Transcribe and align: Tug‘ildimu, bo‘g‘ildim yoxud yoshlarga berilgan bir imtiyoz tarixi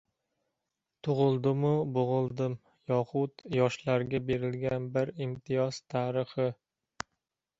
Tug‘ildimu, 1.07 1.73
bo‘g‘ildim 1.97 2.55
yoxud 2.91 3.43
yoshlarga 3.57 4.21
berilgan 4.31 4.87
bir 4.95 5.11
imtiyoz 5.27 5.79
tarixi 5.95 6.49